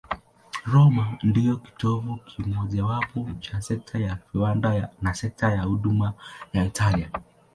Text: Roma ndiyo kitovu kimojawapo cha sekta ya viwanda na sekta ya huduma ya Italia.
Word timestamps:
Roma 0.71 1.17
ndiyo 1.23 1.57
kitovu 1.57 2.17
kimojawapo 2.25 3.29
cha 3.39 3.61
sekta 3.61 3.99
ya 3.99 4.17
viwanda 4.33 4.89
na 5.01 5.13
sekta 5.13 5.51
ya 5.51 5.63
huduma 5.63 6.13
ya 6.53 6.65
Italia. 6.65 7.11